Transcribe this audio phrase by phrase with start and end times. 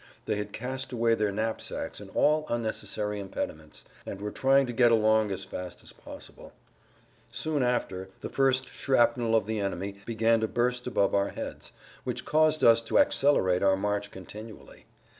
[0.25, 4.91] They had cast away their knapsacks and all unnecessary impediments, and were trying to get
[4.91, 6.53] along as fast as possible.
[7.31, 11.71] Soon after, the first shrapnel of the enemy began to burst above our heads,
[12.03, 14.87] which caused us to accelerate our march continually.